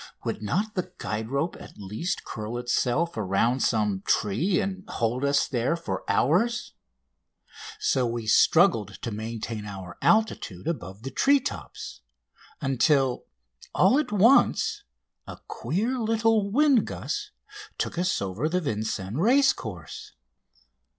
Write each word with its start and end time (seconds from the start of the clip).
Would 0.23 0.41
not 0.41 0.73
the 0.73 0.91
guide 0.97 1.29
rope 1.29 1.55
at 1.59 1.77
least 1.77 2.23
curl 2.23 2.57
itself 2.57 3.15
around 3.15 3.59
some 3.59 4.01
tree 4.03 4.59
and 4.59 4.83
hold 4.89 5.23
us 5.23 5.47
there 5.47 5.75
for 5.75 6.03
hours? 6.09 6.73
So 7.79 8.07
we 8.07 8.25
struggled 8.25 8.99
to 9.03 9.11
maintain 9.11 9.67
our 9.67 9.99
altitude 10.01 10.67
above 10.67 11.03
the 11.03 11.11
tree 11.11 11.39
tops, 11.39 12.01
until 12.61 13.25
all 13.75 13.99
at 13.99 14.11
once 14.11 14.83
a 15.27 15.37
queer 15.47 15.99
little 15.99 16.49
wind 16.49 16.87
gust 16.87 17.29
took 17.77 17.99
us 17.99 18.19
over 18.23 18.49
the 18.49 18.59
Vincennes 18.59 19.17
racecourse. 19.19 20.13